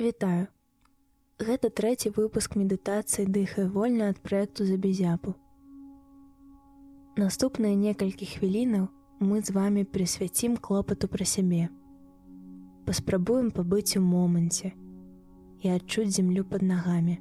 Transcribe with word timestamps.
Вітаю. 0.00 0.46
Гэта 1.36 1.68
трэці 1.68 2.10
выпуск 2.16 2.54
медытацыі 2.56 3.26
дыхае 3.28 3.66
вольна 3.68 4.06
ад 4.12 4.20
праекту 4.24 4.64
за 4.64 4.78
безяпу. 4.80 5.34
Наступныя 7.20 7.76
некалькі 7.76 8.24
хвілінаў 8.30 8.86
мы 9.20 9.40
з 9.44 9.52
вами 9.52 9.84
прысвяцім 9.84 10.56
клопату 10.56 11.10
пра 11.16 11.26
сябе. 11.28 11.68
Паспрабуем 12.86 13.50
пабыць 13.58 14.00
у 14.00 14.02
моманце 14.04 14.72
і 15.60 15.74
адчуць 15.74 16.16
зямлю 16.16 16.46
пад 16.48 16.64
нагамі. 16.64 17.18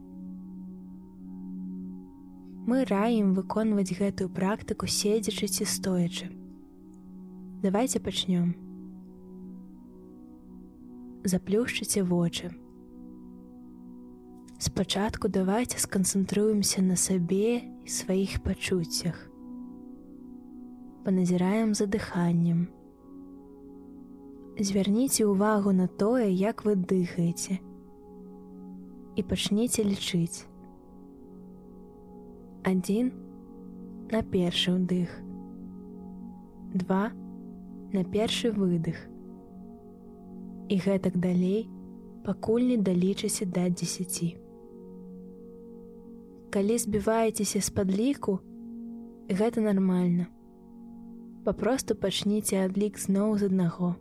Мы 2.64 2.88
раім 2.88 3.36
выконваць 3.36 3.91
гэтую 4.00 4.30
практыку 4.39 4.88
седзячы 4.88 5.52
ці 5.52 5.68
стоячы. 5.68 6.32
Давайте 7.60 8.00
пачнём. 8.00 8.55
Заплюшчыце 11.27 12.07
вочы. 12.07 12.55
Спачатку 14.61 15.29
давайте 15.29 15.79
сканцэнтруемся 15.79 16.81
на 16.81 16.97
сабе 16.97 17.63
і 17.63 17.87
сваіх 17.87 18.43
пачуццях. 18.43 19.15
Паназіраем 21.05 21.71
за 21.73 21.87
дыханнем. 21.87 22.68
Звярніце 24.59 25.23
ўвагу 25.32 25.71
на 25.71 25.87
тое, 25.87 26.27
як 26.27 26.65
вы 26.68 26.75
дыхаеце 26.75 27.63
і 29.15 29.23
пачніце 29.23 29.87
лічыць. 29.87 30.43
Адзін 32.67 33.16
на 34.11 34.19
першы 34.27 34.75
ўдых. 34.75 35.07
Два 36.75 37.16
на 37.95 38.03
першы 38.03 38.51
выдых. 38.51 38.99
І 40.67 40.83
гэтак 40.83 41.16
далей, 41.16 41.71
пакуль 42.27 42.67
не 42.67 42.75
далічыся 42.75 43.47
да 43.47 43.71
10 43.71 44.48
калі 46.50 46.78
збіваецеся 46.78 47.61
з 47.61 47.69
падліку 47.69 48.39
гэта 49.30 49.61
нармальна. 49.61 50.28
Папросту 51.45 51.95
пачніце 51.95 52.66
адлік 52.66 53.00
зноў 53.00 53.38
з 53.38 53.50
аднаго 53.50 53.95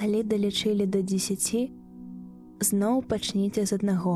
калі 0.00 0.22
далічылі 0.24 0.86
да 0.88 1.02
10, 1.04 1.72
зноў 2.64 3.02
пачніце 3.08 3.64
з 3.68 3.76
аднаго. 3.76 4.14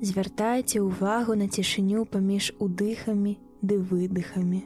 Звяртайце 0.00 0.80
ўвагу 0.80 1.36
на 1.36 1.50
цішыню 1.58 2.06
паміж 2.16 2.48
удыхамі 2.56 3.36
ды 3.60 3.78
выдыхамі. 3.92 4.62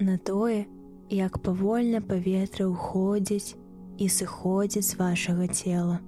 На 0.00 0.16
тое, 0.32 0.64
як 1.12 1.38
павольна 1.44 2.00
паветра 2.00 2.72
ўходзіць 2.72 3.52
і 4.00 4.08
сыходзіць 4.16 4.88
з 4.88 5.00
вашага 5.04 5.52
цела. 5.52 6.00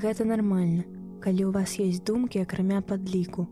Гэта 0.00 0.24
нармальна 0.24 1.03
калі 1.24 1.48
ў 1.48 1.50
вас 1.56 1.80
ёсць 1.80 2.04
думкі 2.04 2.44
акрамя 2.44 2.82
падліку. 2.84 3.48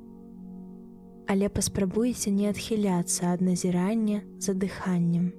Але 1.33 1.49
паспрабуйце 1.49 2.28
не 2.28 2.50
адхіляцца 2.53 3.33
ад 3.33 3.41
назірання 3.41 4.21
за 4.37 4.53
дыханнем. 4.53 5.33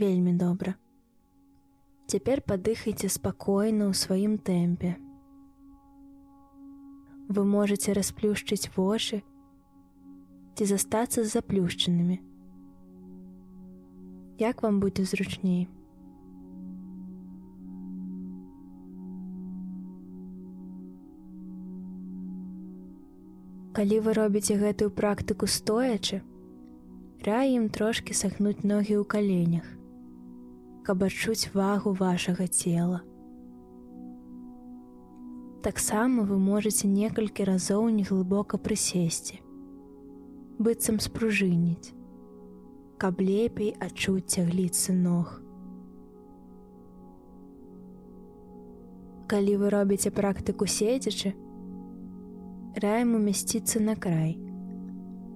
Вельмі 0.00 0.32
добра. 0.40 0.72
Цяпер 2.08 2.40
падыхайце 2.40 3.12
спакойна 3.12 3.92
ў 3.92 3.94
сваім 4.06 4.40
тэмпе 4.40 4.96
вы 7.30 7.44
можете 7.44 7.92
расплюшчыць 7.94 8.74
вочы 8.74 9.22
ці 10.58 10.64
застацца 10.66 11.22
з 11.22 11.30
заплюшчанымі. 11.30 12.16
Як 14.42 14.62
вам 14.66 14.80
будзе 14.82 15.04
зручней? 15.06 15.68
Калі 23.78 24.00
вы 24.06 24.14
робіце 24.18 24.56
гэтую 24.58 24.90
практыку 24.90 25.46
стоячы, 25.46 26.18
рай 27.22 27.54
ім 27.54 27.70
трошкі 27.70 28.18
сахнуць 28.18 28.66
ногі 28.66 28.98
ў 28.98 29.06
каленях, 29.06 29.70
каб 30.82 31.06
адчуць 31.06 31.54
вагу 31.54 31.94
вашага 31.94 32.50
цела 32.50 33.06
таксама 35.62 36.22
вы 36.24 36.38
можете 36.38 36.88
некалькі 36.88 37.44
разоў 37.44 37.88
неглыбока 37.92 38.56
прысесці 38.56 39.40
быццам 40.60 41.00
спружыніць 41.04 41.92
каб 43.00 43.20
лепей 43.24 43.70
адчуць 43.80 44.28
цягліцы 44.28 44.92
ног. 44.92 45.40
Калі 49.32 49.54
вы 49.62 49.70
робіце 49.72 50.12
практыку 50.12 50.68
седзячы 50.68 51.32
раем 52.84 53.14
умясціцца 53.20 53.80
на 53.80 53.96
край 53.96 54.36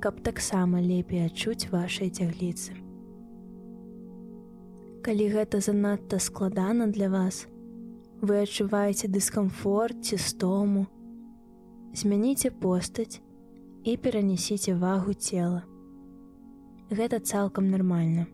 каб 0.04 0.20
таксама 0.20 0.84
лепей 0.84 1.24
адчуць 1.24 1.72
вашай 1.72 2.12
цягліцы. 2.12 2.76
Калі 5.04 5.32
гэта 5.36 5.60
занадта 5.64 6.20
складана 6.20 6.88
для 6.88 7.08
вас 7.08 7.44
то 7.44 7.53
вы 8.24 8.40
адчуваеце 8.40 9.08
дыскамфорт 9.12 10.00
ці 10.08 10.16
стому, 10.16 10.86
змяніце 11.92 12.50
постаць 12.50 13.20
і 13.84 13.96
перанесіце 14.00 14.72
вагу 14.80 15.12
цела. 15.12 15.60
Гэта 16.88 17.20
цалкам 17.20 17.68
нармальна. 17.68 18.24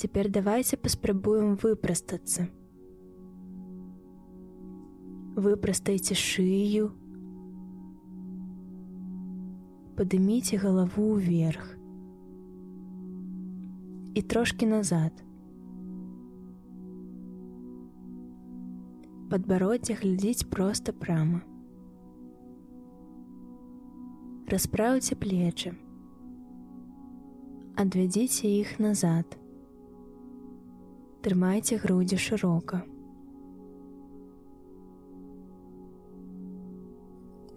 Цяпер 0.00 0.30
давайце 0.32 0.76
паспрабуем 0.80 1.54
выпрастацца. 1.60 2.48
Выпрастайце 5.36 6.16
шыю, 6.16 6.88
падыміце 10.00 10.56
галаву 10.64 11.12
ўверх 11.18 11.68
і 14.14 14.22
трошки 14.22 14.66
назад. 14.66 15.24
Падбароддзе 19.34 19.96
глядзіць 19.98 20.46
проста 20.46 20.92
прама. 20.94 21.40
Распраўце 24.52 25.16
плечы. 25.18 25.72
Адвядзіце 27.82 28.46
іх 28.46 28.70
назад. 28.84 29.34
Трымайце 31.26 31.80
грудзі 31.82 32.18
шырока. 32.26 32.78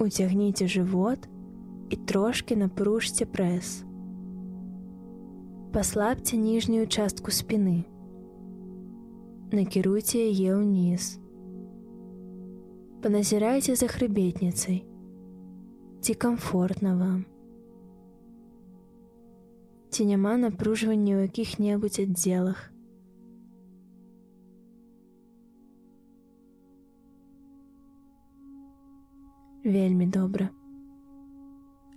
Уцягніце 0.01 0.65
жывот 0.77 1.29
і 1.94 2.01
трошки 2.13 2.57
напружце 2.57 3.29
прэс. 3.38 3.75
Паслабце 5.77 6.41
ніжнюю 6.41 6.89
частку 6.89 7.29
спіны. 7.29 7.77
Накіруйце 9.53 10.25
яе 10.25 10.57
ўніз 10.57 11.13
паназірайце 13.06 13.75
за 13.76 13.88
хрыбетніцай 13.93 14.78
ці 16.00 16.14
комфортна 16.14 16.94
вам 16.96 17.25
ці 19.90 20.06
няма 20.10 20.37
напружвання 20.44 21.14
ў 21.16 21.28
якіх-небудзь 21.28 22.00
аддзелах 22.06 22.64
вельмі 29.64 30.10
добра 30.19 30.49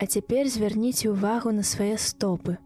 а 0.02 0.06
цяпер 0.06 0.52
звярніце 0.58 1.10
ўвагу 1.16 1.56
на 1.56 1.64
свае 1.64 1.96
стопы 2.10 2.60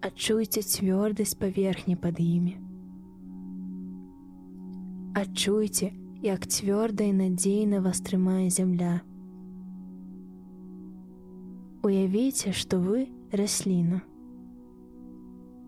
Адчуйце 0.00 0.62
цвёрдасць 0.64 1.36
паверхні 1.36 1.94
пад 2.00 2.20
імі. 2.24 2.54
Адчуйце, 5.15 5.91
як 6.21 6.43
цвёрда 6.47 7.07
і 7.07 7.13
надзейна 7.15 7.79
вас 7.79 8.03
трымае 8.03 8.49
зямля. 8.51 8.99
Уявіце, 11.87 12.51
што 12.51 12.83
вы 12.83 13.07
расліна. 13.31 14.01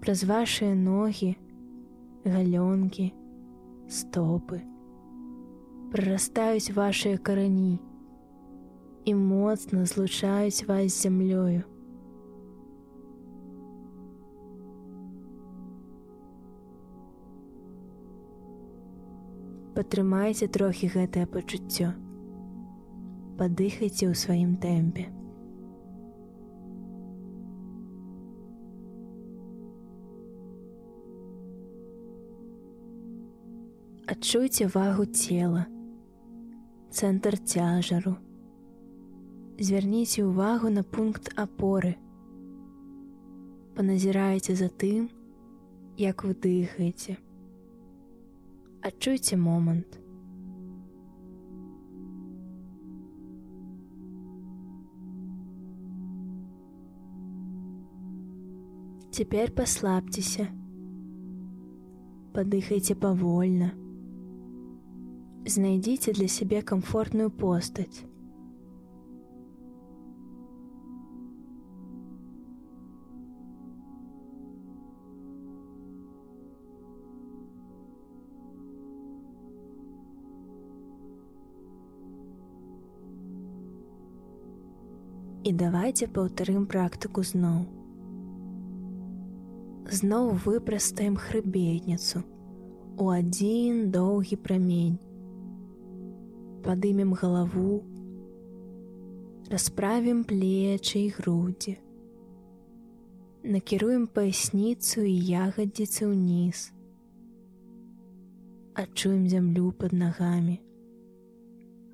Праз 0.03 0.23
вашыя 0.27 0.75
ногі, 0.75 1.35
галёнкі, 2.25 3.13
стопы 3.87 4.59
прарастаюць 5.91 6.75
вашыя 6.75 7.17
карані 7.17 7.79
і 9.07 9.15
моцна 9.15 9.85
злучаюць 9.85 10.67
вас 10.67 10.91
з 10.91 11.07
зямлёю. 11.07 11.63
Патрымайце 19.77 20.47
трохі 20.49 20.87
гэтае 20.89 21.23
пачуццё. 21.29 21.87
Падыхайце 23.37 24.07
ў 24.09 24.13
сваім 24.17 24.55
тэмпе. 24.63 25.03
Адчуйце 34.15 34.65
вагу 34.77 35.05
цела, 35.05 35.67
цэнтр 36.89 37.37
цяжару. 37.37 38.15
Звярніце 39.61 40.25
ўвагу 40.25 40.73
на 40.73 40.81
пункт 40.81 41.29
апоры. 41.37 41.93
Паназіраеце 43.77 44.57
за 44.57 44.73
тым, 44.73 45.05
як 46.01 46.25
вы 46.25 46.33
дыхаеце 46.33 47.21
адчуйце 48.87 49.35
момант. 49.35 49.99
Цяпер 59.17 59.51
паслабцеся, 59.57 60.45
падыхайце 62.35 62.95
павольна. 62.95 63.71
Знайдзіце 65.47 66.13
для 66.13 66.27
сябе 66.27 66.61
камфортную 66.61 67.31
постаць. 67.31 68.05
І 85.47 85.51
давайте 85.55 86.09
паўтарым 86.11 86.63
практыку 86.67 87.21
зноў. 87.23 87.59
Зноў 89.97 90.31
выпрастаем 90.45 91.13
хрыбетніцу 91.25 92.19
у 92.99 93.05
адзін 93.15 93.77
доўгі 93.93 94.37
прамень. 94.47 94.97
Падымем 96.65 97.13
галаву, 97.21 97.75
расправім 99.53 100.25
плечы 100.31 101.05
і 101.05 101.13
грудзі. 101.19 101.75
Накіруем 103.53 104.03
паясніцу 104.17 105.05
і 105.07 105.13
ягадзіцы 105.45 106.09
ўніз. 106.09 106.65
Адчуем 108.83 109.23
зямлю 109.35 109.71
пад 109.71 109.95
нагамі. 109.95 110.57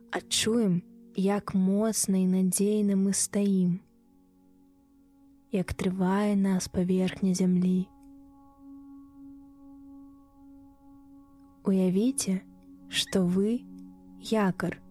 Адчуем, 0.10 0.82
як 1.16 1.54
моцна 1.54 2.18
і 2.18 2.28
надзейна 2.28 2.96
мы 2.98 3.14
стаім, 3.14 3.80
як 5.54 5.74
трывае 5.74 6.34
нас 6.36 6.68
паверхня 6.68 7.34
зямлі. 7.38 7.86
Уявіце, 11.70 12.42
што 12.90 13.22
вы 13.22 13.62
якар, 14.20 14.82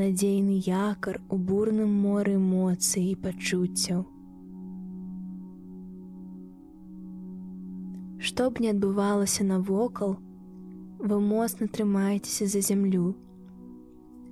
надзейны 0.00 0.56
якар 0.64 1.20
у 1.28 1.36
бурным 1.36 1.92
моры 1.92 2.40
эмоцый 2.40 3.12
і 3.12 3.14
пачуццяў. 3.20 4.08
Што 8.18 8.48
б 8.48 8.64
не 8.64 8.72
адбывалася 8.72 9.44
навокал, 9.44 10.16
вы 10.98 11.20
моцна 11.20 11.68
трымаецеся 11.68 12.48
за 12.48 12.64
зямлю, 12.64 13.12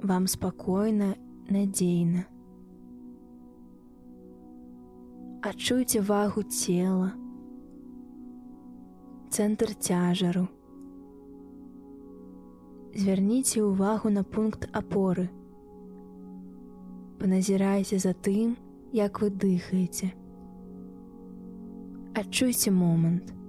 вам 0.03 0.27
спакойна, 0.27 1.15
надзейна. 1.49 2.27
Адчуйце 5.43 6.01
вагу 6.01 6.43
цела, 6.43 7.13
цэнтр 9.31 9.75
цяжару. 9.75 10.47
Звярніце 12.95 13.63
ўвагу 13.65 14.11
на 14.11 14.23
пункт 14.23 14.69
апоры. 14.73 15.31
Паназірайце 17.19 17.99
за 17.99 18.13
тым, 18.13 18.57
як 18.93 19.23
вы 19.23 19.31
дыхаеце. 19.31 20.13
Адчуйце 22.15 22.71
момант. 22.71 23.42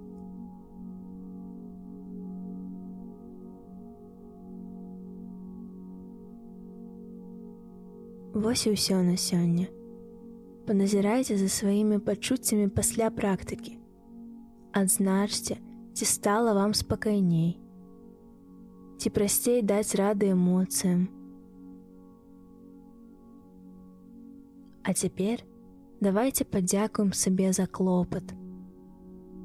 Вось 8.34 8.66
і 8.66 8.74
ўсё 8.74 8.98
на 9.06 9.14
сёння. 9.14 9.70
Паназірайце 10.66 11.38
за 11.38 11.46
сваімі 11.46 12.02
пачуццямі 12.02 12.66
пасля 12.66 13.06
практыкі. 13.14 13.78
Адзначце, 14.74 15.62
ці 15.94 16.04
стала 16.04 16.50
вам 16.50 16.74
спакайней. 16.74 17.62
Ці 18.98 19.14
прасцей 19.14 19.62
даць 19.62 19.94
рады 19.94 20.34
эмоцыям. 20.34 21.06
А 24.82 24.98
цяпер 24.98 25.46
давайте 26.02 26.42
падзякуем 26.42 27.14
сабе 27.14 27.54
за 27.54 27.70
клопат. 27.70 28.34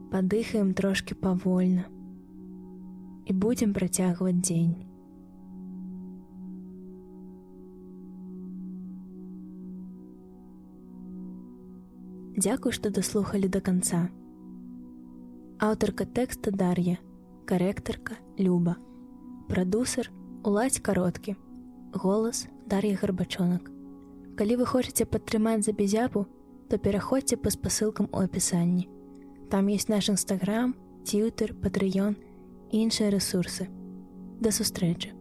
Падыхаем 0.09 0.73
трошки 0.73 1.13
павольна 1.13 1.85
і 3.29 3.37
будзем 3.37 3.77
працягваць 3.77 4.41
дзень. 4.41 4.88
Дзякуй, 12.39 12.71
што 12.71 12.87
даслухалі 12.87 13.49
да 13.51 13.59
канца. 13.59 14.05
Аўтарка 15.59 16.05
тэкста 16.07 16.53
Дар'я, 16.55 16.95
карэктарка 17.43 18.15
Люба, 18.37 18.77
прадусер 19.49 20.07
уладзь 20.47 20.79
кароткі, 20.79 21.35
голас 21.91 22.47
Дар'я 22.63 22.95
гарбачонак. 22.95 23.67
Калі 24.39 24.55
вы 24.55 24.69
хочаце 24.71 25.03
падтрымаць 25.03 25.67
за 25.67 25.75
безяпу, 25.75 26.27
то 26.71 26.79
пераходзьце 26.79 27.35
па 27.35 27.51
спасылкам 27.51 28.07
у 28.13 28.23
апісанні. 28.23 28.87
Там 29.51 29.67
ёсць 29.67 29.91
наш 29.91 30.07
нстаграм, 30.07 30.77
цютер, 31.03 31.51
патрыён 31.59 32.15
і 32.71 32.87
іншыя 32.87 33.11
рэсурсы. 33.11 33.67
Да 34.39 34.55
сустрэчы. 34.55 35.18